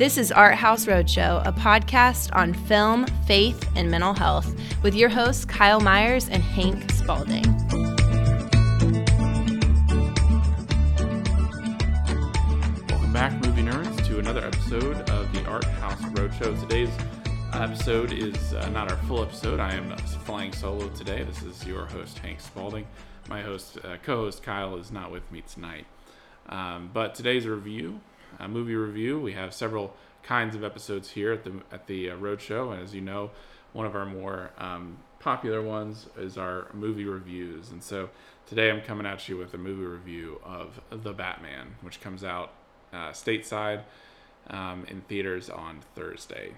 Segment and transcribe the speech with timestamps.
[0.00, 5.10] This is Art House Roadshow, a podcast on film, faith, and mental health with your
[5.10, 7.44] hosts Kyle Myers and Hank Spalding.
[12.88, 16.58] Welcome back, movie nerds, to another episode of the Art House Roadshow.
[16.58, 16.88] Today's
[17.52, 19.60] episode is uh, not our full episode.
[19.60, 21.24] I am flying solo today.
[21.24, 22.86] This is your host, Hank Spalding.
[23.28, 25.86] My host, uh, co-host Kyle, is not with me tonight.
[26.48, 28.00] Um, but today's review
[28.38, 29.20] a movie review.
[29.20, 32.94] We have several kinds of episodes here at the at the uh, roadshow, and as
[32.94, 33.30] you know,
[33.72, 37.70] one of our more um, popular ones is our movie reviews.
[37.70, 38.10] And so
[38.46, 42.52] today I'm coming at you with a movie review of The Batman, which comes out
[42.92, 43.82] uh, stateside
[44.48, 46.54] um, in theaters on Thursday.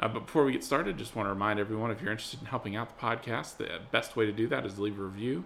[0.00, 2.46] Uh, but before we get started, just want to remind everyone if you're interested in
[2.46, 5.44] helping out the podcast, the best way to do that is leave a review.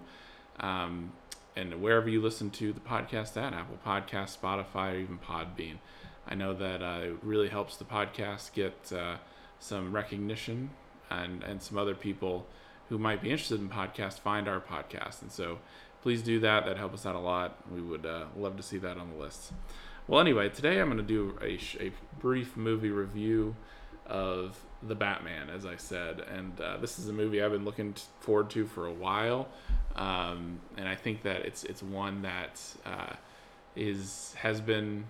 [0.61, 1.13] Um,
[1.55, 5.79] and wherever you listen to the podcast at Apple Podcast, Spotify, or even Podbean.
[6.27, 9.17] I know that uh, it really helps the podcast get uh,
[9.59, 10.71] some recognition
[11.11, 12.47] and, and some other people
[12.89, 15.23] who might be interested in podcasts find our podcast.
[15.23, 15.59] And so
[16.03, 16.65] please do that.
[16.65, 17.57] That helps us out a lot.
[17.73, 19.53] We would uh, love to see that on the list.
[20.07, 23.57] Well, anyway, today I'm going to do a, a brief movie review
[24.09, 26.21] of The Batman, as I said.
[26.21, 29.49] And uh, this is a movie I've been looking forward to for a while.
[29.97, 33.15] Um, and I think that it's it's one that uh,
[33.75, 35.05] is has been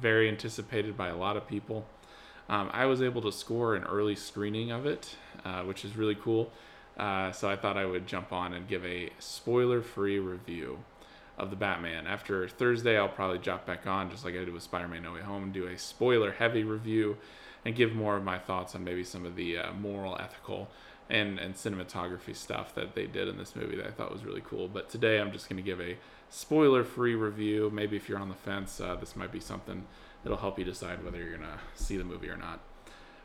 [0.00, 1.86] very anticipated by a lot of people.
[2.48, 6.14] Um, I was able to score an early screening of it, uh, which is really
[6.14, 6.50] cool.
[6.98, 10.78] Uh, so I thought I would jump on and give a spoiler-free review
[11.38, 12.06] of the Batman.
[12.06, 15.22] After Thursday, I'll probably jump back on, just like I did with Spider-Man: No Way
[15.22, 17.16] Home, and do a spoiler-heavy review
[17.64, 20.68] and give more of my thoughts on maybe some of the uh, moral, ethical,
[21.10, 24.42] and and cinematography stuff that they did in this movie that I thought was really
[24.42, 24.68] cool.
[24.68, 25.96] But today I'm just going to give a
[26.30, 27.70] spoiler-free review.
[27.72, 29.84] Maybe if you're on the fence, uh, this might be something
[30.22, 32.60] that'll help you decide whether you're going to see the movie or not.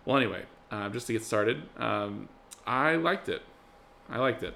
[0.06, 2.30] Well, anyway, uh, just to get started, um,
[2.66, 3.42] I liked it.
[4.10, 4.56] I liked it.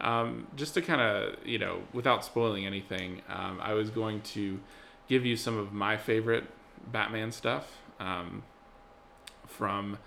[0.00, 4.60] Um, just to kind of, you know, without spoiling anything, um, I was going to
[5.08, 6.44] give you some of my favorite
[6.90, 8.42] Batman stuff um,
[9.60, 9.98] from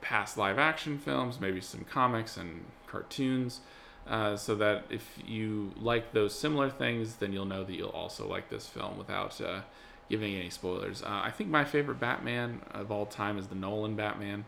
[0.00, 3.60] past live action films, maybe some comics and cartoons,
[4.08, 8.26] uh, so that if you like those similar things, then you'll know that you'll also
[8.26, 9.60] like this film without uh,
[10.08, 11.02] giving any spoilers.
[11.02, 14.46] Uh, I think my favorite Batman of all time is the Nolan Batman.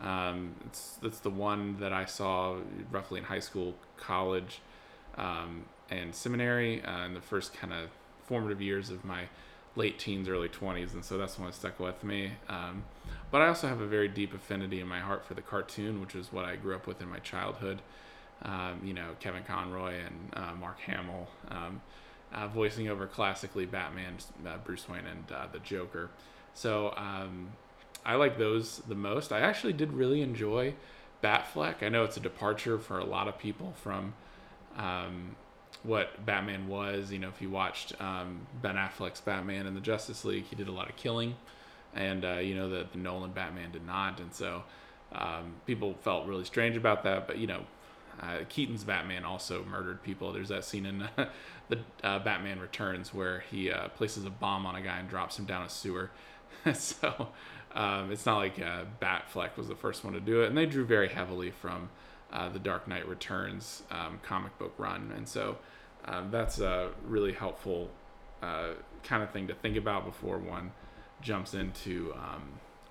[0.00, 2.56] Um, it's that's the one that I saw
[2.90, 4.60] roughly in high school, college,
[5.16, 7.90] um, and seminary, uh, in the first kind of
[8.26, 9.28] formative years of my
[9.76, 12.32] late teens, early 20s, and so that's one that stuck with me.
[12.48, 12.84] Um,
[13.30, 16.14] but I also have a very deep affinity in my heart for the cartoon, which
[16.14, 17.82] is what I grew up with in my childhood.
[18.42, 21.80] Um, you know, Kevin Conroy and uh, Mark Hamill um,
[22.32, 26.10] uh, voicing over classically Batman, uh, Bruce Wayne, and uh, the Joker.
[26.52, 27.48] So um,
[28.04, 29.32] I like those the most.
[29.32, 30.74] I actually did really enjoy
[31.22, 31.82] Batfleck.
[31.82, 34.14] I know it's a departure for a lot of people from
[34.76, 35.36] um,
[35.84, 37.12] what Batman was.
[37.12, 40.66] You know, if you watched um, Ben Affleck's Batman in the Justice League, he did
[40.66, 41.36] a lot of killing,
[41.94, 44.64] and uh, you know the, the Nolan Batman did not, and so
[45.12, 47.26] um, people felt really strange about that.
[47.28, 47.62] But you know,
[48.20, 50.32] uh, Keaton's Batman also murdered people.
[50.32, 51.08] There's that scene in
[51.68, 55.38] the uh, Batman Returns where he uh, places a bomb on a guy and drops
[55.38, 56.10] him down a sewer.
[56.74, 57.28] so
[57.74, 60.66] um, it's not like uh, Batfleck was the first one to do it, and they
[60.66, 61.90] drew very heavily from.
[62.34, 65.56] Uh, the Dark Knight Returns um, comic book run, and so
[66.06, 67.90] um, that's a really helpful
[68.42, 68.70] uh,
[69.04, 70.72] kind of thing to think about before one
[71.22, 72.42] jumps into um,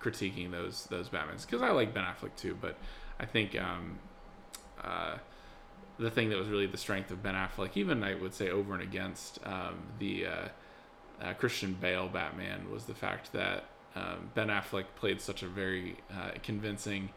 [0.01, 1.45] critiquing those those Batmans.
[1.45, 2.77] Because I like Ben Affleck too, but
[3.19, 3.99] I think um,
[4.81, 5.17] uh,
[5.99, 8.73] the thing that was really the strength of Ben Affleck, even I would say over
[8.73, 10.47] and against um, the uh,
[11.21, 13.65] uh, Christian Bale Batman, was the fact that
[14.33, 15.97] Ben Affleck played such a very
[16.43, 17.09] convincing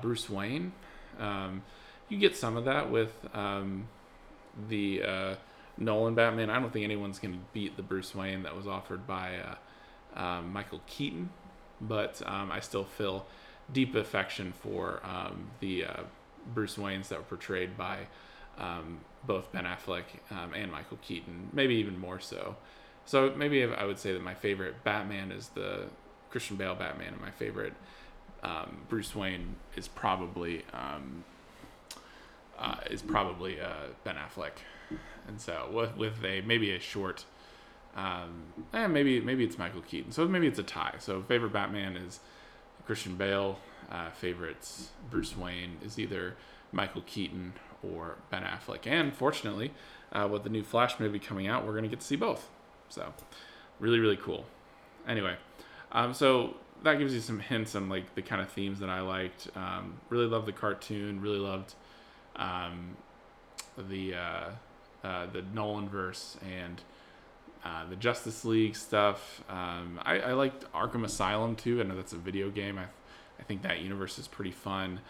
[0.00, 0.72] Bruce Wayne.
[1.18, 1.62] Um,
[2.08, 3.12] you get some of that with
[4.68, 5.34] the uh,
[5.78, 6.50] Nolan Batman.
[6.50, 10.20] I don't think anyone's going to beat the Bruce Wayne that was offered by uh,
[10.20, 11.30] um, Michael Keaton,
[11.80, 13.26] but um, I still feel
[13.72, 16.02] deep affection for um, the uh,
[16.52, 17.98] Bruce Waynes that were portrayed by
[18.58, 22.56] um, both Ben Affleck um, and Michael Keaton, maybe even more so.
[23.06, 25.84] So maybe I would say that my favorite Batman is the
[26.30, 27.72] Christian Bale Batman, and my favorite
[28.42, 30.64] um, Bruce Wayne is probably
[32.58, 34.52] uh, is probably uh, Ben Affleck,
[35.28, 37.24] and so with with a maybe a short,
[37.96, 38.44] um,
[38.74, 40.12] eh, maybe maybe it's Michael Keaton.
[40.12, 40.96] So maybe it's a tie.
[40.98, 42.20] So favorite Batman is
[42.86, 43.58] Christian Bale.
[43.90, 46.36] uh, favorites, Bruce Wayne, is either
[46.72, 48.86] Michael Keaton or Ben Affleck.
[48.86, 49.72] And fortunately,
[50.12, 52.48] uh, with the new Flash movie coming out, we're going to get to see both.
[52.88, 53.12] So,
[53.78, 54.46] really, really cool.
[55.08, 55.36] Anyway,
[55.92, 59.00] um, so that gives you some hints on like the kind of themes that I
[59.00, 59.48] liked.
[59.54, 61.20] Um, really loved the cartoon.
[61.20, 61.74] Really loved
[62.36, 62.96] um,
[63.76, 64.50] the uh,
[65.04, 66.80] uh, the Nolan verse and
[67.64, 69.42] uh, the Justice League stuff.
[69.48, 71.80] Um, I, I, liked Arkham Asylum too.
[71.80, 72.78] I know that's a video game.
[72.78, 72.84] I,
[73.38, 75.00] I think that universe is pretty fun.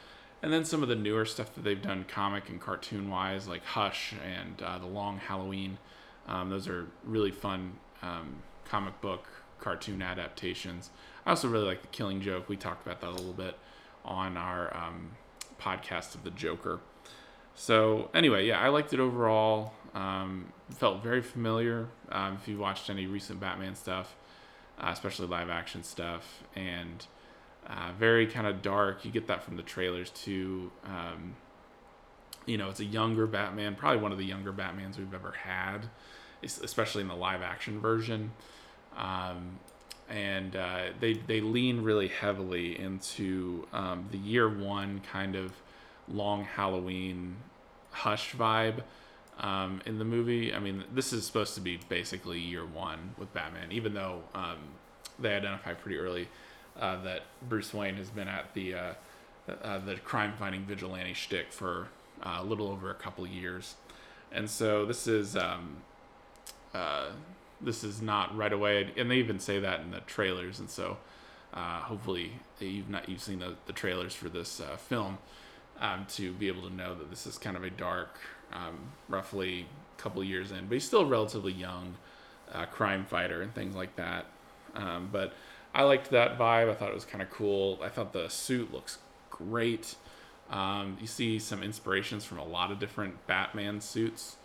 [0.43, 3.65] And then some of the newer stuff that they've done, comic and cartoon wise, like
[3.65, 5.79] Hush and uh, The Long Halloween.
[6.27, 9.29] Um, those are really fun um, comic book
[9.61, 10.91] cartoon adaptations.
[11.27, 12.49] I also really like The Killing Joke.
[12.49, 13.57] We talked about that a little bit
[14.05, 15.13] on our um,
[15.61, 16.81] podcast of The Joker.
[17.55, 19.75] So, anyway, yeah, I liked it overall.
[19.95, 24.15] Um, felt very familiar um, if you watched any recent Batman stuff,
[24.79, 27.07] uh, especially live action stuff, and
[27.67, 29.05] uh, very kind of dark.
[29.05, 30.71] You get that from the trailers too.
[30.85, 31.35] Um,
[32.47, 35.91] you know, it's a younger Batman, probably one of the younger Batmans we've ever had,
[36.43, 38.33] especially in the live action version.
[38.97, 39.59] Um,
[40.09, 45.53] and uh, they they lean really heavily into um, the year one kind of
[46.09, 47.37] long Halloween
[47.93, 48.83] hush vibe
[49.39, 50.53] um, in the movie.
[50.53, 54.59] I mean, this is supposed to be basically year one with Batman, even though um,
[55.19, 56.29] they identify pretty early
[56.79, 58.93] uh, that Bruce Wayne has been at the uh,
[59.63, 61.89] uh, the crime fighting vigilante shtick for
[62.23, 63.77] uh, a little over a couple years,
[64.33, 65.77] and so this is um,
[66.75, 67.11] uh,
[67.63, 70.99] this is not right away, and they even say that in the trailers, and so
[71.53, 75.19] uh, hopefully you've not you've seen the, the trailers for this film
[75.81, 78.19] um, to be able to know that this is kind of a dark
[78.53, 78.79] um,
[79.09, 79.67] roughly
[79.97, 81.95] couple years in, but he's still relatively young,
[82.53, 84.27] uh, crime fighter and things like that.
[84.75, 85.35] Um, but
[85.75, 86.71] I liked that vibe.
[86.71, 87.79] I thought it was kind of cool.
[87.83, 88.99] I thought the suit looks
[89.31, 89.97] great.
[90.51, 94.37] Um, you see some inspirations from a lot of different Batman suits.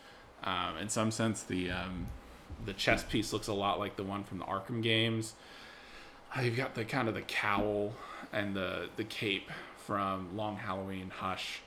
[0.44, 2.08] Um, in some sense, the um,
[2.66, 5.34] the chest piece looks a lot like the one from the Arkham games.
[6.36, 7.94] Uh, you've got the kind of the cowl
[8.34, 11.62] and the the cape from Long Halloween Hush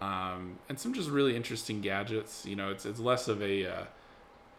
[0.00, 2.46] um, and some just really interesting gadgets.
[2.46, 3.84] You know, it's it's less of a uh,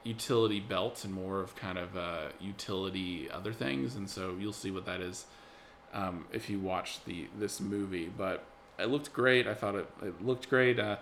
[0.04, 3.96] utility belt and more of kind of uh, utility other things.
[3.96, 5.26] And so you'll see what that is
[5.94, 8.12] um, if you watch the this movie.
[8.16, 8.44] But
[8.78, 9.48] it looked great.
[9.48, 10.80] I thought it, it looked great.
[10.80, 10.98] Uh,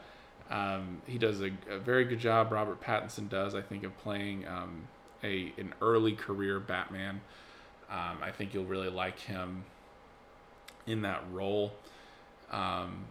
[0.49, 2.51] um, he does a, a, very good job.
[2.51, 4.87] Robert Pattinson does, I think, of playing um,
[5.23, 7.21] a an early career Batman.
[7.89, 9.63] Um, I think you'll really like him
[10.87, 11.73] in that role.
[12.51, 13.05] Um,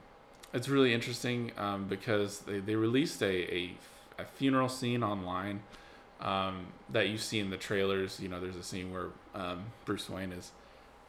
[0.52, 3.76] it's really interesting um, because they, they released a, a,
[4.19, 5.61] a funeral scene online
[6.20, 8.19] um, that you see in the trailers.
[8.19, 9.08] You know, there's a scene where
[9.85, 10.50] Bruce Wayne is,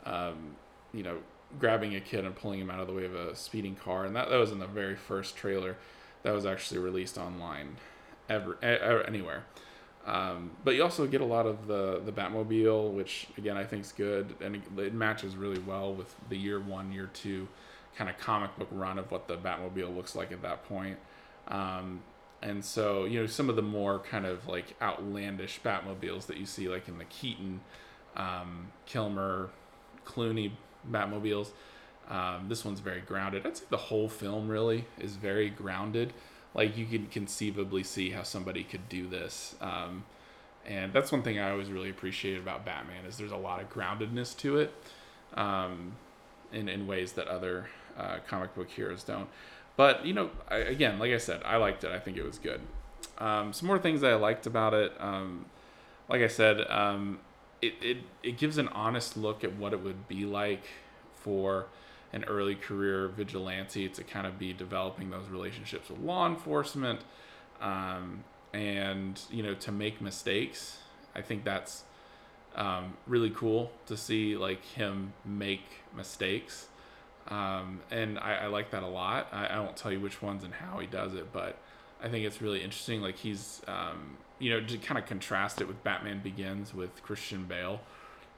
[0.06, 1.18] you know,
[1.58, 4.16] grabbing a kid and pulling him out of the way of a speeding car, and
[4.16, 5.76] that, that was in the very first trailer
[6.24, 7.78] that was actually released online,
[8.30, 8.58] ever,
[9.08, 9.44] anywhere.
[10.06, 13.84] Um, but you also get a lot of the the Batmobile, which again I think
[13.84, 17.48] is good, and it, it matches really well with the year one, year two
[17.96, 20.98] kind of comic book run of what the Batmobile looks like at that point.
[21.48, 22.02] Um,
[22.42, 26.46] and so, you know, some of the more kind of like outlandish Batmobiles that you
[26.46, 27.60] see, like in the Keaton,
[28.16, 29.50] um, Kilmer,
[30.06, 30.52] Clooney
[30.90, 31.50] Batmobiles.
[32.10, 33.46] Um, this one's very grounded.
[33.46, 36.14] I'd say the whole film really is very grounded.
[36.56, 39.56] Like you can conceivably see how somebody could do this.
[39.62, 40.04] Um,
[40.66, 43.70] and that's one thing I always really appreciate about Batman is there's a lot of
[43.70, 44.74] groundedness to it,
[45.36, 45.94] um,
[46.52, 49.30] in in ways that other uh, comic book heroes don't.
[49.78, 51.92] But you know, I, again, like I said, I liked it.
[51.92, 52.62] I think it was good.
[53.18, 54.94] Um, some more things I liked about it.
[55.00, 55.46] Um,
[56.08, 57.20] like I said, um,
[57.62, 60.64] it, it it gives an honest look at what it would be like
[61.16, 61.68] for
[62.12, 67.02] an early career vigilante to kind of be developing those relationships with law enforcement,
[67.62, 68.24] um,
[68.54, 70.80] and you know to make mistakes.
[71.16, 71.84] I think that's
[72.56, 75.64] um, really cool to see like him make
[75.96, 76.68] mistakes
[77.30, 79.28] um, and I, I, like that a lot.
[79.32, 81.58] I, I, won't tell you which ones and how he does it, but
[82.02, 83.02] I think it's really interesting.
[83.02, 87.46] Like he's, um, you know, to kind of contrast it with Batman Begins with Christian
[87.46, 87.82] Bale.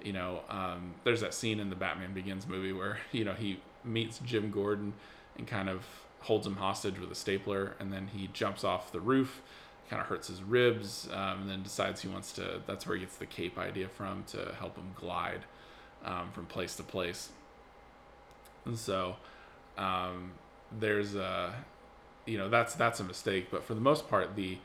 [0.03, 3.59] You know, um, there's that scene in the Batman Begins movie where you know he
[3.83, 4.93] meets Jim Gordon
[5.37, 5.85] and kind of
[6.21, 9.41] holds him hostage with a stapler, and then he jumps off the roof,
[9.89, 12.61] kind of hurts his ribs, um, and then decides he wants to.
[12.67, 15.41] That's where he gets the cape idea from to help him glide
[16.05, 17.29] um, from place to place
[18.65, 19.15] and so
[19.77, 20.31] um,
[20.79, 21.53] there's a
[22.25, 24.57] you know that's that's a mistake but for the most part the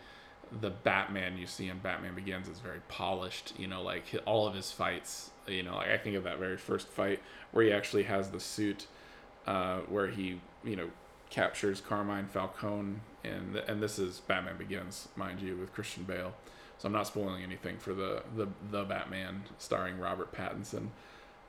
[0.60, 4.54] the batman you see in batman begins is very polished you know like all of
[4.54, 8.04] his fights you know like i think of that very first fight where he actually
[8.04, 8.86] has the suit
[9.46, 10.88] uh, where he you know
[11.30, 16.34] captures Carmine Falcone, and and this is Batman Begins, mind you, with Christian Bale.
[16.78, 20.88] So I'm not spoiling anything for the the the Batman starring Robert Pattinson.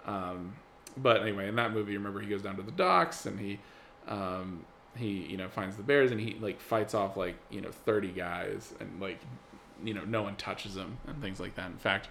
[0.05, 0.55] Um,
[0.95, 3.59] but anyway, in that movie, remember he goes down to the docks and he
[4.07, 4.65] um,
[4.96, 8.10] he you know finds the bears and he like fights off like you know 30
[8.10, 9.20] guys and like
[9.84, 11.67] you know no one touches him and things like that.
[11.67, 12.10] In fact,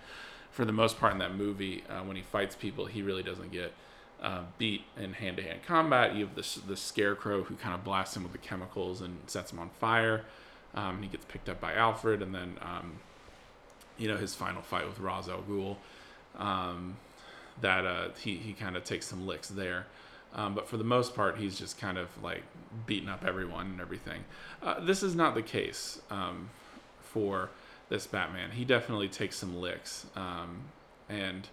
[0.50, 3.52] for the most part in that movie, uh, when he fights people, he really doesn't
[3.52, 3.72] get
[4.22, 6.14] uh, beat in hand-to-hand combat.
[6.14, 9.52] You have this the scarecrow who kind of blasts him with the chemicals and sets
[9.52, 10.24] him on fire.
[10.74, 12.98] Um, he gets picked up by Alfred, and then um,
[13.98, 15.76] you know his final fight with Ra's al Ghul.
[16.38, 16.96] Um,
[17.60, 19.86] that uh, he he kind of takes some licks there.
[20.34, 22.42] Um, but for the most part, he's just kind of like
[22.84, 24.24] beating up everyone and everything.
[24.62, 26.50] Uh, this is not the case um,
[27.00, 27.50] for
[27.88, 28.50] this Batman.
[28.50, 30.62] He definitely takes some licks, um,
[31.08, 31.48] and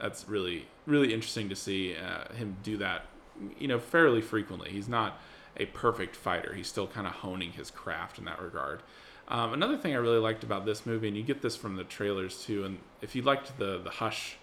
[0.00, 3.06] that's really really interesting to see uh, him do that.
[3.58, 4.70] You know, fairly frequently.
[4.70, 5.18] He's not
[5.56, 6.54] a perfect fighter.
[6.54, 8.80] He's still kind of honing his craft in that regard.
[9.28, 11.84] Um, another thing I really liked about this movie, and you get this from the
[11.84, 14.36] trailers too, and if you liked the the Hush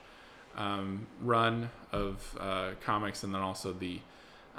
[0.60, 4.00] um, run of uh, comics, and then also the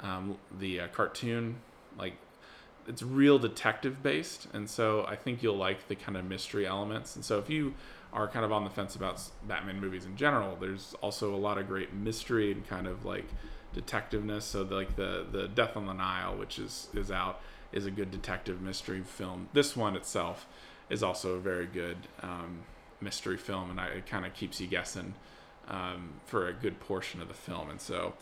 [0.01, 1.57] um, the uh, cartoon,
[1.97, 2.15] like
[2.87, 7.15] it's real detective based, and so I think you'll like the kind of mystery elements.
[7.15, 7.75] And so if you
[8.11, 11.57] are kind of on the fence about Batman movies in general, there's also a lot
[11.57, 13.25] of great mystery and kind of like
[13.75, 14.41] detectiveness.
[14.41, 17.41] So the, like the the Death on the Nile, which is is out,
[17.71, 19.49] is a good detective mystery film.
[19.53, 20.47] This one itself
[20.89, 22.63] is also a very good um,
[22.99, 25.13] mystery film, and I, it kind of keeps you guessing
[25.67, 27.69] um, for a good portion of the film.
[27.69, 28.13] And so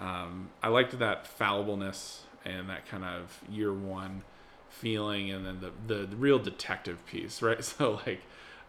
[0.00, 4.22] um, I liked that fallibleness and that kind of year one
[4.68, 7.64] feeling, and then the the, the real detective piece, right?
[7.64, 8.22] So like.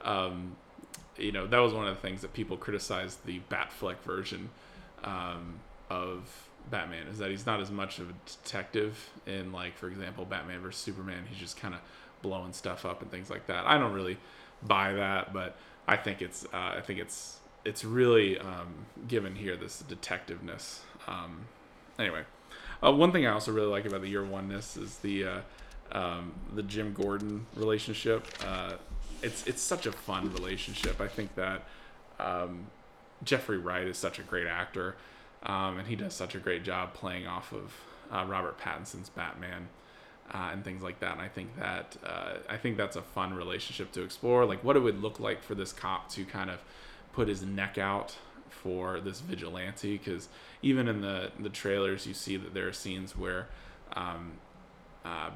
[0.03, 0.57] Um,
[1.17, 4.49] you know that was one of the things that people criticized the Batfleck version
[5.03, 9.87] um, of Batman is that he's not as much of a detective in like for
[9.87, 11.81] example Batman versus Superman he's just kind of
[12.21, 14.17] blowing stuff up and things like that I don't really
[14.61, 15.55] buy that but
[15.87, 20.79] I think it's uh, I think it's it's really um, given here this detectiveness.
[21.07, 21.45] Um,
[21.97, 22.23] anyway,
[22.83, 25.39] uh, one thing I also really like about the year oneness is the uh,
[25.91, 28.27] um, the Jim Gordon relationship.
[28.45, 28.73] Uh,
[29.21, 30.99] it's it's such a fun relationship.
[30.99, 31.63] I think that
[32.19, 32.67] um,
[33.23, 34.95] Jeffrey Wright is such a great actor,
[35.43, 37.73] um, and he does such a great job playing off of
[38.11, 39.69] uh, Robert Pattinson's Batman.
[40.33, 41.11] Uh, and things like that.
[41.11, 44.45] And I think that uh, I think that's a fun relationship to explore.
[44.45, 46.61] Like what it would look like for this cop to kind of
[47.13, 48.17] put his neck out
[48.49, 50.29] for this vigilante because
[50.61, 53.47] even in the the trailers you see that there are scenes where
[53.95, 54.33] um,
[55.05, 55.29] uh,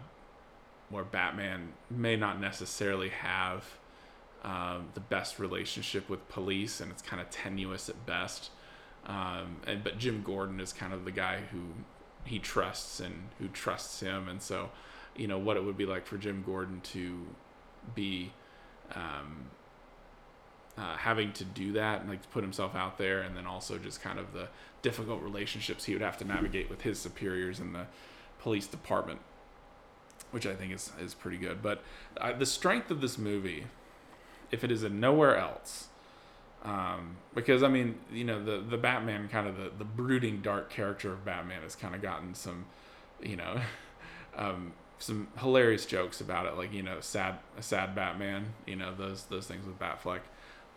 [0.89, 3.65] where Batman may not necessarily have
[4.43, 8.51] um, the best relationship with police and it's kind of tenuous at best.
[9.05, 11.61] Um, and but Jim Gordon is kind of the guy who
[12.23, 14.69] he trusts and who trusts him and so
[15.15, 17.25] you know what it would be like for Jim Gordon to
[17.95, 18.31] be
[18.95, 19.45] um,
[20.77, 23.77] uh, having to do that and like to put himself out there, and then also
[23.77, 24.47] just kind of the
[24.81, 27.87] difficult relationships he would have to navigate with his superiors in the
[28.39, 29.19] police department,
[30.31, 31.61] which I think is is pretty good.
[31.61, 31.81] But
[32.19, 33.65] uh, the strength of this movie,
[34.51, 35.87] if it is in nowhere else,
[36.63, 40.69] um, because I mean, you know, the the Batman kind of the the brooding dark
[40.69, 42.65] character of Batman has kind of gotten some,
[43.21, 43.61] you know.
[44.35, 48.93] Um, some hilarious jokes about it, like you know, sad a sad Batman, you know
[48.95, 50.21] those those things with Batfleck.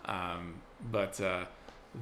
[0.05, 0.55] Um,
[0.91, 1.45] but uh,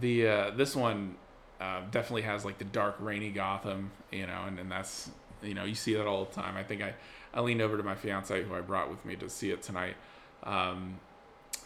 [0.01, 1.17] the uh, this one
[1.61, 5.11] uh, definitely has like the dark, rainy Gotham, you know, and, and that's
[5.43, 6.57] you know you see that all the time.
[6.57, 6.95] I think I
[7.35, 9.97] I leaned over to my fiance who I brought with me to see it tonight.
[10.45, 11.01] Um,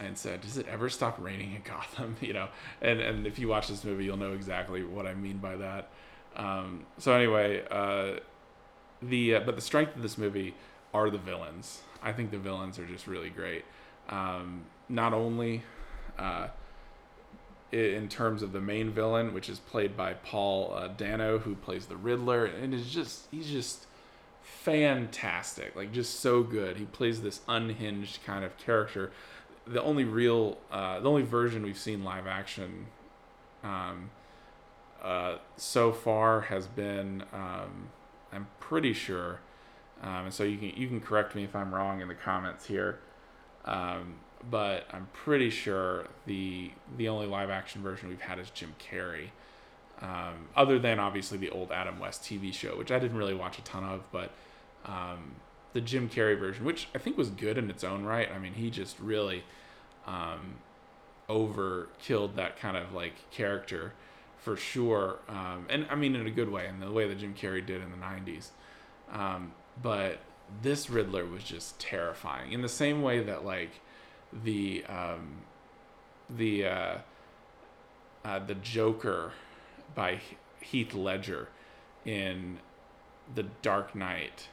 [0.00, 2.48] and said, "Does it ever stop raining in Gotham?" You know,
[2.80, 5.90] and and if you watch this movie, you'll know exactly what I mean by that.
[6.36, 8.20] Um, so anyway, uh,
[9.02, 10.54] the uh, but the strength of this movie
[10.94, 11.82] are the villains.
[12.02, 13.64] I think the villains are just really great.
[14.08, 15.62] Um, not only
[16.18, 16.48] uh,
[17.72, 21.86] in terms of the main villain, which is played by Paul uh, Dano, who plays
[21.86, 23.86] the Riddler, and is just he's just
[24.42, 26.76] fantastic, like just so good.
[26.76, 29.10] He plays this unhinged kind of character.
[29.66, 32.86] The only real, uh, the only version we've seen live action
[33.62, 34.10] um,
[35.02, 37.88] uh, so far has been, um,
[38.32, 39.40] I'm pretty sure,
[40.02, 42.66] um, and so you can you can correct me if I'm wrong in the comments
[42.66, 42.98] here.
[43.64, 44.16] Um,
[44.50, 49.28] but I'm pretty sure the the only live action version we've had is Jim Carrey.
[50.00, 53.58] Um, other than obviously the old Adam West TV show, which I didn't really watch
[53.58, 54.32] a ton of, but
[54.84, 55.36] um,
[55.74, 58.28] the Jim Carrey version, which I think was good in its own right.
[58.34, 59.44] I mean, he just really
[60.06, 60.56] um,
[61.28, 63.92] over killed that kind of like character
[64.38, 65.18] for sure.
[65.28, 67.80] Um, and I mean in a good way, in the way that Jim Carrey did
[67.80, 68.48] in the '90s.
[69.12, 70.18] Um, but
[70.62, 73.80] this Riddler was just terrifying in the same way that like
[74.44, 75.42] the um,
[76.30, 76.98] the uh,
[78.24, 79.32] uh, the Joker
[79.94, 80.20] by
[80.60, 81.48] Heath Ledger
[82.04, 82.58] in
[83.34, 84.48] the Dark Knight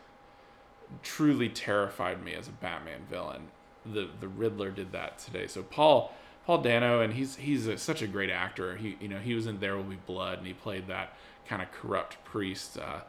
[1.03, 3.47] truly terrified me as a Batman villain.
[3.85, 5.47] The the Riddler did that today.
[5.47, 6.13] So Paul
[6.45, 8.75] Paul Dano and he's he's a, such a great actor.
[8.77, 11.13] He you know he was in There Will Be Blood and he played that
[11.47, 12.77] kind of corrupt priest.
[12.77, 13.01] Uh,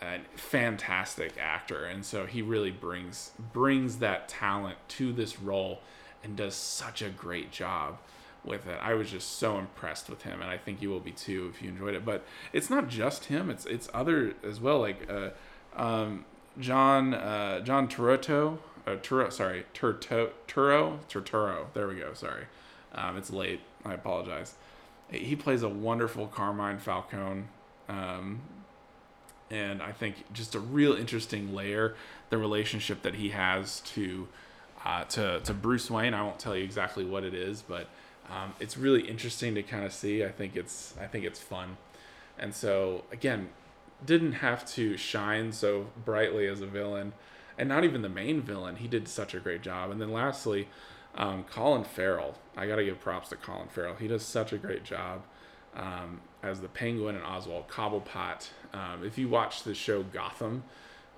[0.00, 5.80] and fantastic actor, and so he really brings brings that talent to this role
[6.22, 7.98] and does such a great job
[8.44, 8.78] with it.
[8.82, 11.62] I was just so impressed with him, and I think you will be too if
[11.62, 12.04] you enjoyed it.
[12.04, 15.30] But it's not just him; it's it's other as well, like uh,
[15.76, 16.24] um,
[16.58, 21.66] John uh, John Turturro, uh, sorry, Turto, Turo, Turturro.
[21.74, 22.14] There we go.
[22.14, 22.44] Sorry,
[22.92, 23.60] um, it's late.
[23.84, 24.54] I apologize.
[25.10, 27.44] He plays a wonderful Carmine Falcone,
[27.88, 28.40] um,
[29.50, 31.94] and I think just a real interesting layer
[32.30, 34.28] the relationship that he has to
[34.84, 36.14] uh, to to Bruce Wayne.
[36.14, 37.88] I won't tell you exactly what it is, but
[38.30, 40.24] um, it's really interesting to kind of see.
[40.24, 41.76] I think it's I think it's fun,
[42.38, 43.48] and so again,
[44.04, 47.12] didn't have to shine so brightly as a villain,
[47.56, 48.76] and not even the main villain.
[48.76, 49.90] He did such a great job.
[49.90, 50.68] And then lastly,
[51.14, 52.36] um, Colin Farrell.
[52.56, 53.96] I got to give props to Colin Farrell.
[53.96, 55.22] He does such a great job
[55.74, 58.48] um, as the Penguin and Oswald Cobblepot.
[58.72, 60.64] Um, if you watch the show Gotham,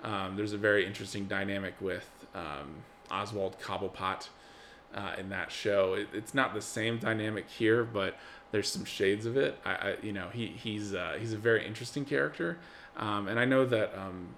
[0.03, 4.29] um, there's a very interesting dynamic with um, Oswald Cobblepot
[4.93, 5.93] uh, in that show.
[5.93, 8.15] It, it's not the same dynamic here, but
[8.51, 9.57] there's some shades of it.
[9.65, 12.57] I, I you know, he he's uh, he's a very interesting character,
[12.97, 14.29] um, and I know that um,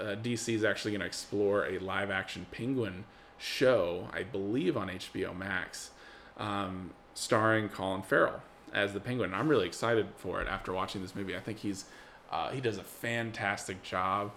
[0.00, 3.04] uh, DC is actually going to explore a live action Penguin
[3.38, 5.90] show, I believe, on HBO Max,
[6.36, 9.32] um, starring Colin Farrell as the Penguin.
[9.32, 11.36] I'm really excited for it after watching this movie.
[11.36, 11.86] I think he's
[12.30, 14.32] uh, he does a fantastic job,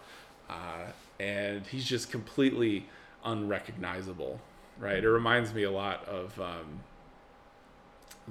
[0.49, 2.87] uh, and he's just completely
[3.23, 4.39] unrecognizable.
[4.79, 5.03] Right?
[5.03, 6.79] It reminds me a lot of um,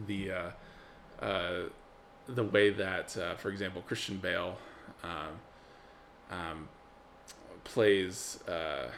[0.06, 0.50] the uh,
[1.24, 1.52] uh,
[2.26, 4.56] the way that, uh, for example, Christian Bale
[5.02, 5.40] um,
[6.30, 6.68] um,
[7.64, 8.90] plays uh,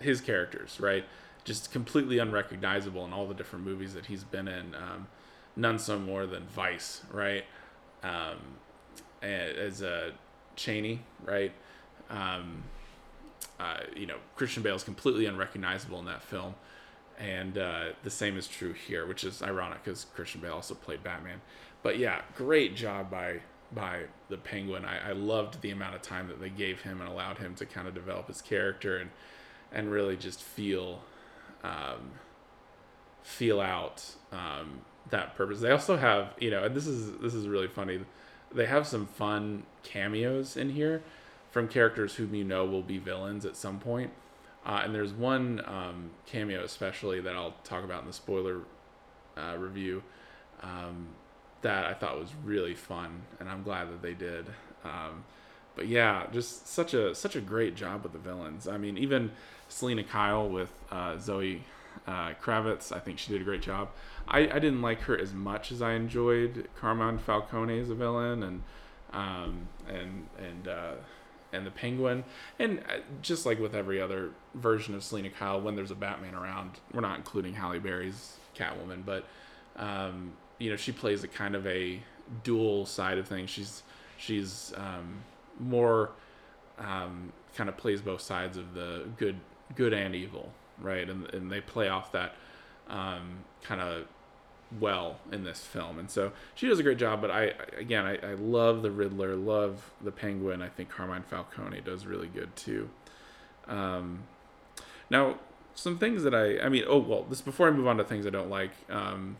[0.00, 1.04] his characters, right?
[1.44, 4.74] Just completely unrecognizable in all the different movies that he's been in.
[4.74, 5.08] Um,
[5.56, 7.44] none so more than Vice, right?
[8.02, 8.38] Um,
[9.22, 10.12] as a
[10.56, 11.52] Cheney, right?
[13.60, 16.54] Uh, you know, Christian Bale is completely unrecognizable in that film
[17.18, 21.02] and uh, the same is true here, which is ironic because Christian Bale also played
[21.02, 21.40] Batman.
[21.82, 23.40] But yeah, great job by
[23.72, 24.84] by the Penguin.
[24.84, 27.66] I, I loved the amount of time that they gave him and allowed him to
[27.66, 29.10] kind of develop his character and
[29.72, 31.02] and really just feel
[31.62, 32.12] um,
[33.22, 34.80] feel out um,
[35.10, 35.60] that purpose.
[35.60, 38.00] They also have you know, and this is this is really funny.
[38.52, 41.02] They have some fun cameos in here
[41.54, 44.10] from characters whom you know will be villains at some point.
[44.66, 48.62] Uh, and there's one um, cameo especially that I'll talk about in the spoiler
[49.36, 50.02] uh, review
[50.62, 51.06] um,
[51.62, 54.46] that I thought was really fun, and I'm glad that they did.
[54.84, 55.22] Um,
[55.76, 58.66] but yeah, just such a such a great job with the villains.
[58.66, 59.30] I mean, even
[59.68, 61.62] Selina Kyle with uh, Zoe
[62.08, 63.90] uh, Kravitz, I think she did a great job.
[64.26, 68.42] I, I didn't like her as much as I enjoyed Carmine Falcone as a villain,
[68.42, 68.62] and
[69.12, 70.94] um, and and uh,
[71.54, 72.24] and the Penguin,
[72.58, 76.34] and uh, just like with every other version of Selina Kyle, when there's a Batman
[76.34, 79.24] around, we're not including Halle Berry's Catwoman, but
[79.76, 82.00] um, you know she plays a kind of a
[82.42, 83.50] dual side of things.
[83.50, 83.82] She's
[84.16, 85.16] she's um,
[85.58, 86.10] more
[86.78, 89.36] um, kind of plays both sides of the good
[89.76, 91.08] good and evil, right?
[91.08, 92.34] And and they play off that
[92.88, 94.06] um, kind of
[94.80, 97.20] well in this film, and so she does a great job.
[97.20, 100.62] But I, again, I, I love the Riddler, love the Penguin.
[100.62, 102.88] I think Carmine Falcone does really good too.
[103.68, 104.24] Um,
[105.10, 105.38] now,
[105.74, 108.26] some things that I, I mean, oh well, this before I move on to things
[108.26, 109.36] I don't like, um,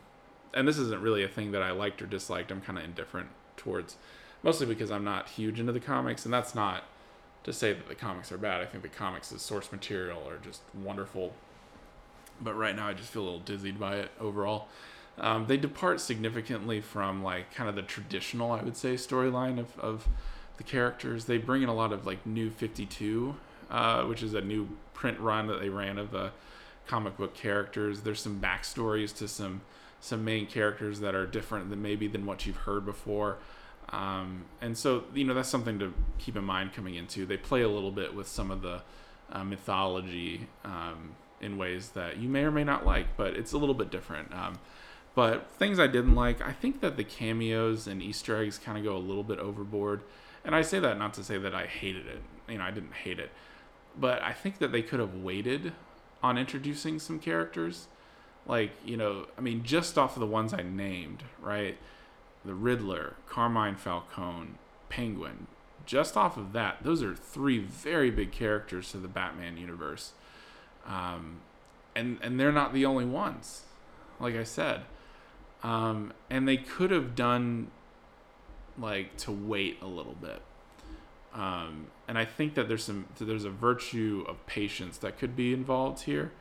[0.53, 2.51] and this isn't really a thing that I liked or disliked.
[2.51, 3.97] I'm kind of indifferent towards,
[4.43, 6.83] mostly because I'm not huge into the comics, and that's not
[7.43, 8.61] to say that the comics are bad.
[8.61, 11.33] I think the comics, as source material, are just wonderful.
[12.41, 14.67] But right now, I just feel a little dizzied by it overall.
[15.17, 19.79] Um, they depart significantly from like kind of the traditional, I would say, storyline of,
[19.79, 20.07] of
[20.57, 21.25] the characters.
[21.25, 23.35] They bring in a lot of like new 52,
[23.69, 26.31] uh, which is a new print run that they ran of the
[26.87, 28.01] comic book characters.
[28.01, 29.61] There's some backstories to some
[30.01, 33.37] some main characters that are different than maybe than what you've heard before.
[33.89, 37.25] Um, and so you know that's something to keep in mind coming into.
[37.25, 38.81] They play a little bit with some of the
[39.31, 43.57] uh, mythology um, in ways that you may or may not like, but it's a
[43.57, 44.33] little bit different.
[44.33, 44.59] Um,
[45.15, 48.83] But things I didn't like, I think that the cameos and Easter eggs kind of
[48.83, 50.01] go a little bit overboard.
[50.43, 52.21] And I say that not to say that I hated it.
[52.49, 53.31] You know, I didn't hate it.
[53.97, 55.71] But I think that they could have waited
[56.21, 57.87] on introducing some characters.
[58.45, 61.77] Like, you know, I mean, just off of the ones I named, right?
[62.43, 64.55] The Riddler, Carmine Falcone,
[64.89, 65.47] Penguin.
[65.85, 70.11] Just off of that, those are three very big characters to the Batman universe.
[70.85, 71.37] Um,
[71.95, 73.63] and, and they're not the only ones,
[74.19, 74.81] like I said.
[75.65, 77.71] Um, and they could have done
[78.77, 80.43] like to wait a little bit.
[81.33, 85.53] Um, and I think that there's some there's a virtue of patience that could be
[85.53, 86.31] involved here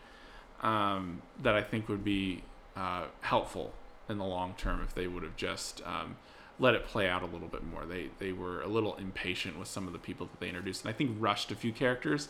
[0.62, 2.42] um, that I think would be
[2.76, 3.72] uh, helpful
[4.10, 6.16] in the long term if they would have just um,
[6.58, 7.86] let it play out a little bit more.
[7.86, 10.92] They they were a little impatient with some of the people that they introduced, and
[10.92, 12.28] I think rushed a few characters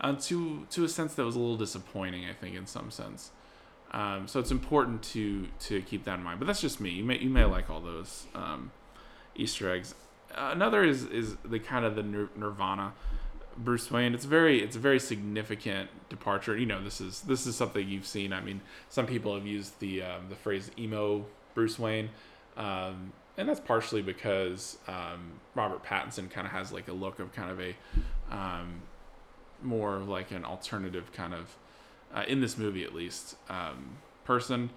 [0.00, 2.24] uh, to to a sense that was a little disappointing.
[2.28, 3.30] I think in some sense.
[3.92, 6.38] Um, so it's important to to keep that in mind.
[6.38, 6.90] But that's just me.
[6.90, 8.70] You may you may like all those um,
[9.34, 9.94] Easter eggs.
[10.34, 12.94] another is is the kind of the Nirvana
[13.56, 14.14] Bruce Wayne.
[14.14, 16.56] It's very it's a very significant departure.
[16.56, 18.32] You know, this is this is something you've seen.
[18.32, 22.10] I mean, some people have used the um, the phrase emo Bruce Wayne.
[22.56, 27.32] Um, and that's partially because um, Robert Pattinson kind of has like a look of
[27.32, 27.74] kind of a
[28.30, 28.82] um,
[29.62, 31.56] more like an alternative kind of
[32.14, 34.70] uh, in this movie at least um, person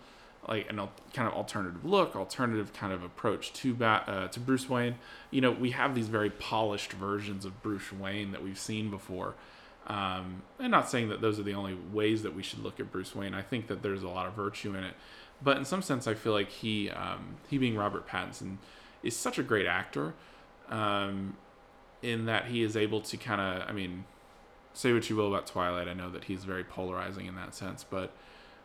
[0.48, 4.40] like an al- kind of alternative look alternative kind of approach to bat uh, to
[4.40, 4.96] Bruce Wayne.
[5.32, 9.36] You know we have these very polished versions of Bruce Wayne that we've seen before.
[9.88, 12.92] Um, I'm not saying that those are the only ways that we should look at
[12.92, 13.36] Bruce Wayne.
[13.36, 14.96] I think that there's a lot of virtue in it.
[15.44, 18.58] But in some sense I feel like he um, he being Robert Pattinson
[19.04, 20.14] is such a great actor
[20.70, 21.38] um,
[22.02, 24.06] in that he is able to kind of I mean
[24.76, 25.88] say what you will about Twilight.
[25.88, 28.12] I know that he's very polarizing in that sense, but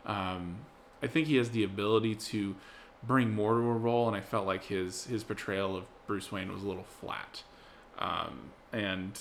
[0.05, 0.57] um,
[1.01, 2.55] I think he has the ability to
[3.03, 6.51] bring more to a role, and I felt like his his portrayal of Bruce Wayne
[6.51, 7.43] was a little flat,
[7.97, 9.17] um, and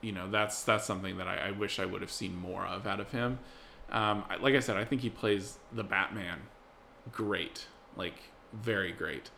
[0.00, 2.86] you know that's that's something that I, I, wish I would have seen more of
[2.86, 3.38] out of him.
[3.90, 6.38] Um, like I said, I think he plays the Batman
[7.12, 8.14] great, like
[8.52, 9.30] very great.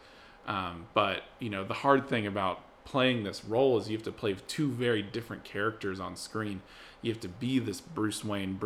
[0.47, 4.13] Um, but you know the hard thing about playing this role is you have to
[4.13, 6.61] play two very different characters on screen
[7.03, 8.59] you have to be this Bruce Wayne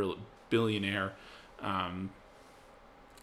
[0.51, 1.13] billionaire
[1.61, 2.11] um,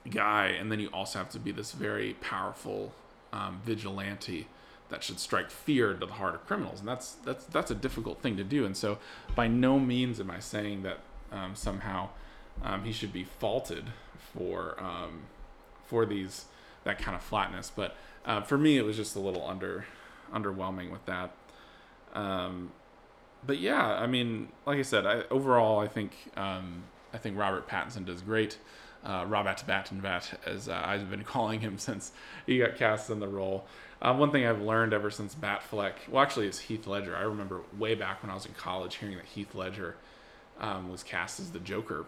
[0.09, 2.91] guy, and then you also have to be this very powerful
[3.31, 4.47] um, vigilante
[4.89, 8.21] that should strike fear into the heart of criminals, and that's that's that's a difficult
[8.21, 8.65] thing to do.
[8.65, 8.97] And so,
[9.35, 10.99] by no means am I saying that
[11.31, 12.09] um, somehow
[12.63, 13.85] um, he should be faulted
[14.33, 15.21] for um,
[15.85, 16.45] for these
[16.83, 17.71] that kind of flatness.
[17.73, 19.85] But uh, for me, it was just a little under
[20.33, 21.31] underwhelming with that.
[22.13, 22.71] Um,
[23.45, 27.67] but yeah, I mean, like I said, I, overall, I think um, I think Robert
[27.67, 28.57] Pattinson does great.
[29.03, 32.13] Uh, Robert Battenvat, as uh, I've been calling him since
[32.45, 33.65] he got cast in the role.
[34.01, 37.15] Uh, one thing I've learned ever since Batfleck, well, actually, it's Heath Ledger.
[37.15, 39.95] I remember way back when I was in college hearing that Heath Ledger
[40.59, 42.05] um, was cast as the Joker.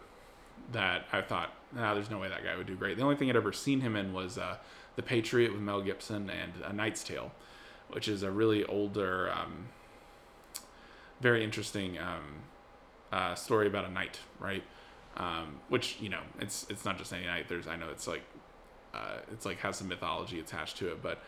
[0.71, 2.97] That I thought, nah, there's no way that guy would do great.
[2.97, 4.57] The only thing I'd ever seen him in was uh,
[4.95, 7.31] The Patriot with Mel Gibson and A Knight's Tale,
[7.89, 9.31] which is a really older.
[9.31, 9.69] Um,
[11.21, 12.43] very interesting um,
[13.11, 14.63] uh, story about a knight, right?
[15.17, 17.47] Um, which you know, it's it's not just any knight.
[17.47, 18.23] There's I know it's like
[18.93, 21.21] uh, it's like has some mythology attached to it, but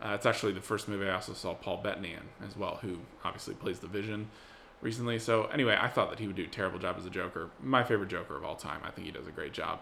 [0.00, 2.98] uh, it's actually the first movie I also saw Paul Bettany in as well, who
[3.24, 4.28] obviously plays the Vision
[4.80, 5.18] recently.
[5.18, 7.50] So anyway, I thought that he would do a terrible job as a Joker.
[7.60, 8.80] My favorite Joker of all time.
[8.84, 9.80] I think he does a great job.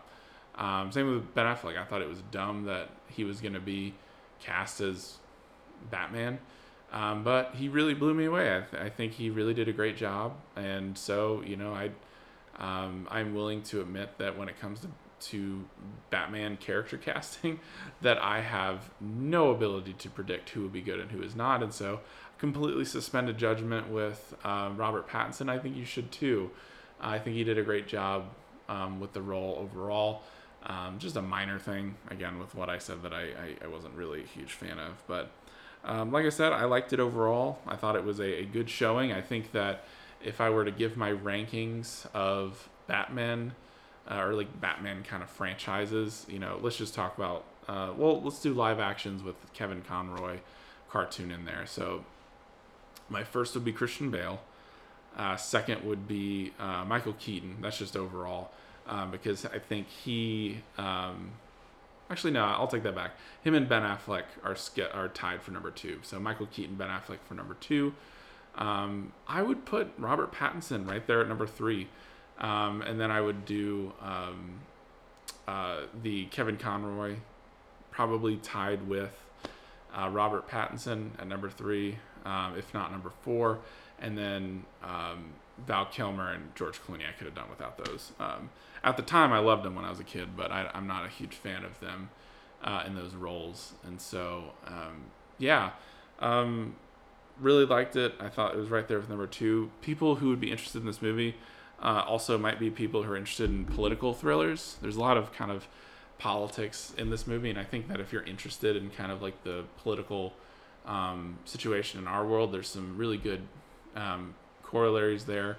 [0.56, 1.78] Um, same with Ben Affleck.
[1.78, 3.94] I thought it was dumb that he was going to be
[4.40, 5.18] cast as
[5.90, 6.38] Batman.
[6.92, 8.56] Um, but he really blew me away.
[8.56, 11.90] I, th- I, think he really did a great job, and so you know, I
[12.56, 14.88] um, I'm willing to admit that when it comes to
[15.28, 15.64] to
[16.08, 17.60] Batman character casting,
[18.00, 21.62] that I have no ability to predict who will be good and who is not,
[21.62, 22.00] and so
[22.38, 25.48] completely suspended judgment with uh, Robert Pattinson.
[25.48, 26.50] I think you should too.
[27.00, 28.24] I think he did a great job
[28.68, 30.22] um, with the role overall.
[30.64, 33.94] Um, just a minor thing, again, with what I said that I, I, I wasn't
[33.94, 35.30] really a huge fan of, but
[35.84, 37.58] um, like I said, I liked it overall.
[37.66, 39.12] I thought it was a, a, good showing.
[39.12, 39.84] I think that
[40.22, 43.54] if I were to give my rankings of Batman
[44.10, 48.20] uh, or like Batman kind of franchises, you know, let's just talk about, uh, well,
[48.20, 50.38] let's do live actions with Kevin Conroy
[50.90, 51.64] cartoon in there.
[51.66, 52.04] So
[53.08, 54.40] my first would be Christian Bale.
[55.16, 57.56] Uh, second would be uh, Michael Keaton.
[57.60, 58.50] That's just overall
[58.86, 60.58] um, because I think he.
[60.76, 61.30] Um,
[62.10, 63.12] Actually, no, I'll take that back.
[63.42, 64.56] Him and Ben Affleck are
[64.92, 66.00] are tied for number two.
[66.02, 67.94] So Michael Keaton, Ben Affleck for number two.
[68.56, 71.88] Um, I would put Robert Pattinson right there at number three,
[72.38, 74.60] um, and then I would do um,
[75.46, 77.14] uh, the Kevin Conroy
[77.92, 79.24] probably tied with
[79.94, 83.60] uh, Robert Pattinson at number three, um, if not number four,
[84.00, 85.26] and then um,
[85.70, 87.08] Val Kilmer and George Clooney.
[87.08, 88.10] I could have done without those.
[88.18, 88.50] Um,
[88.82, 91.06] at the time, I loved them when I was a kid, but I, am not
[91.06, 92.10] a huge fan of them
[92.64, 93.74] uh, in those roles.
[93.86, 95.04] And so, um,
[95.38, 95.70] yeah,
[96.18, 96.74] um,
[97.38, 98.14] really liked it.
[98.18, 99.70] I thought it was right there with number two.
[99.80, 101.36] People who would be interested in this movie
[101.80, 104.76] uh, also might be people who are interested in political thrillers.
[104.82, 105.68] There's a lot of kind of
[106.18, 109.44] politics in this movie, and I think that if you're interested in kind of like
[109.44, 110.32] the political
[110.84, 113.42] um, situation in our world, there's some really good
[113.94, 114.34] um,
[114.70, 115.56] corollaries there.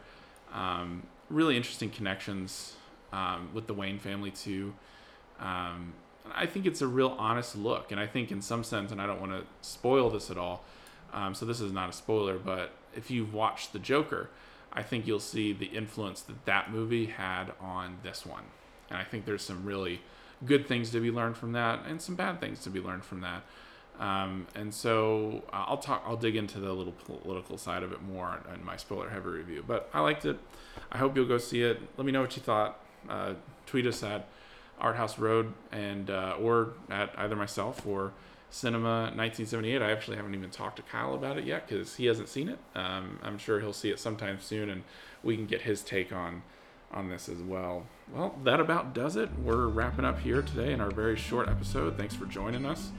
[0.54, 2.76] Um, really interesting connections
[3.12, 4.74] um, with the Wayne family too.
[5.39, 5.93] Um,
[6.34, 9.08] I think it's a real honest look, and I think in some sense, and I
[9.08, 10.63] don't want to spoil this at all,
[11.13, 14.30] um, so this is not a spoiler, but if you've watched The Joker,
[14.71, 18.43] I think you'll see the influence that that movie had on this one,
[18.89, 20.02] and I think there's some really
[20.45, 23.21] good things to be learned from that, and some bad things to be learned from
[23.21, 23.43] that.
[24.00, 26.04] Um, and so uh, I'll talk.
[26.06, 29.64] I'll dig into the little political side of it more in my spoiler heavy review.
[29.66, 30.40] But I liked it.
[30.92, 31.80] I hope you'll go see it.
[31.98, 32.80] Let me know what you thought.
[33.08, 33.34] Uh,
[33.66, 34.28] tweet us at
[34.80, 38.14] Art House Road and uh, or at either myself or
[38.50, 39.82] Cinema 1978.
[39.82, 42.60] I actually haven't even talked to Kyle about it yet because he hasn't seen it.
[42.76, 44.84] Um, I'm sure he'll see it sometime soon, and
[45.24, 46.44] we can get his take on
[46.94, 47.86] on this as well.
[48.14, 49.30] Well, that about does it.
[49.42, 51.98] We're wrapping up here today in our very short episode.
[51.98, 52.92] Thanks for joining us.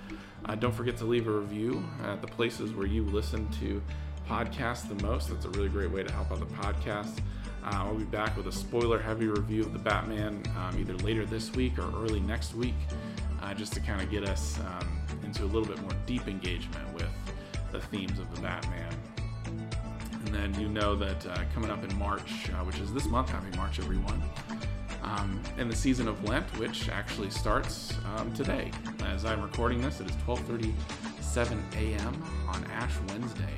[0.44, 3.82] Uh, don't forget to leave a review at the places where you listen to
[4.28, 5.28] podcasts the most.
[5.28, 7.18] That's a really great way to help out the podcast.
[7.64, 11.24] Uh, I'll be back with a spoiler heavy review of the Batman um, either later
[11.24, 12.74] this week or early next week,
[13.40, 16.92] uh, just to kind of get us um, into a little bit more deep engagement
[16.92, 17.08] with
[17.70, 18.92] the themes of the Batman.
[19.46, 23.30] And then you know that uh, coming up in March, uh, which is this month,
[23.30, 24.22] happy March, everyone
[25.12, 28.70] um, in the season of Lent, which actually starts um, today.
[29.04, 32.22] As I'm recording this, it is 12:37 a.m.
[32.48, 33.54] on Ash Wednesday,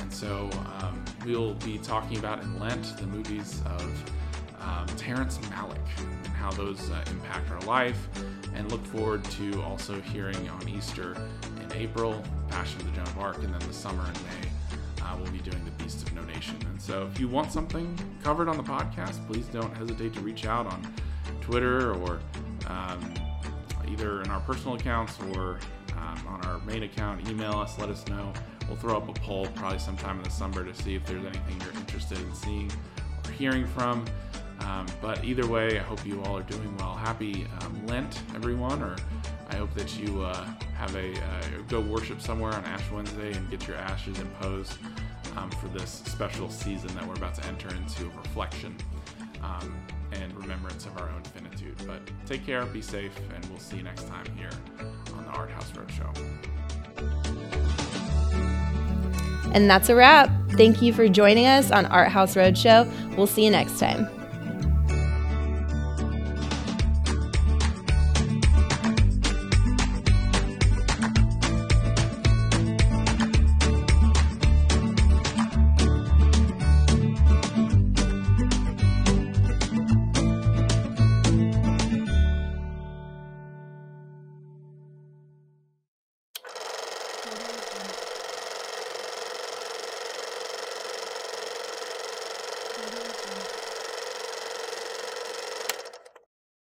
[0.00, 0.50] and so
[0.80, 4.14] um, we'll be talking about in Lent the movies of
[4.60, 8.08] um, Terrence Malick and how those uh, impact our life,
[8.54, 11.16] and look forward to also hearing on Easter
[11.60, 14.51] in April, Passion of the Joan of Arc, and then the summer in May
[15.12, 16.56] uh, we'll be doing the Beast of No Nation.
[16.66, 20.46] And so if you want something covered on the podcast, please don't hesitate to reach
[20.46, 20.94] out on
[21.40, 22.20] Twitter or
[22.66, 23.14] um,
[23.88, 25.58] either in our personal accounts or
[25.96, 27.28] um, on our main account.
[27.28, 28.32] Email us, let us know.
[28.68, 31.60] We'll throw up a poll probably sometime in the summer to see if there's anything
[31.60, 32.70] you're interested in seeing
[33.26, 34.04] or hearing from.
[34.60, 36.94] Um, but either way, I hope you all are doing well.
[36.94, 38.96] Happy um, Lent, everyone, or
[39.52, 40.46] I hope that you uh,
[40.78, 44.78] have a uh, go worship somewhere on Ash Wednesday and get your ashes imposed
[45.36, 48.74] um, for this special season that we're about to enter into of reflection
[49.42, 49.76] um,
[50.12, 51.76] and remembrance of our own finitude.
[51.86, 54.50] But take care, be safe, and we'll see you next time here
[55.14, 56.16] on the Art House Roadshow.
[59.54, 60.30] And that's a wrap.
[60.52, 63.16] Thank you for joining us on Art House Roadshow.
[63.18, 64.21] We'll see you next time.